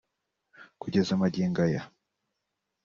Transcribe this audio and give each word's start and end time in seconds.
Kugeza 0.81 1.13
magingo 1.21 1.59
aya 1.67 1.81